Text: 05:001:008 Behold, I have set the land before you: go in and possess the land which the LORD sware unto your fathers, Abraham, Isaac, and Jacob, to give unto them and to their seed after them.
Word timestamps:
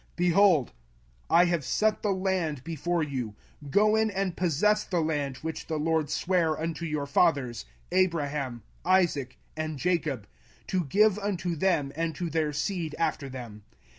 05:001:008 0.15 0.15
Behold, 0.15 0.71
I 1.29 1.45
have 1.45 1.63
set 1.63 2.01
the 2.01 2.09
land 2.11 2.63
before 2.63 3.03
you: 3.03 3.35
go 3.69 3.95
in 3.95 4.09
and 4.09 4.35
possess 4.35 4.83
the 4.83 4.99
land 4.99 5.37
which 5.43 5.67
the 5.67 5.77
LORD 5.77 6.09
sware 6.09 6.59
unto 6.59 6.85
your 6.87 7.05
fathers, 7.05 7.65
Abraham, 7.91 8.63
Isaac, 8.83 9.37
and 9.55 9.77
Jacob, 9.77 10.25
to 10.65 10.85
give 10.85 11.19
unto 11.19 11.55
them 11.55 11.91
and 11.95 12.15
to 12.15 12.31
their 12.31 12.51
seed 12.51 12.95
after 12.97 13.29
them. 13.29 13.61